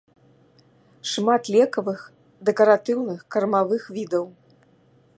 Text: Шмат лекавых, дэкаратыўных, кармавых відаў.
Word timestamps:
Шмат 1.11 1.43
лекавых, 1.57 2.01
дэкаратыўных, 2.49 3.19
кармавых 3.37 3.83
відаў. 3.99 4.25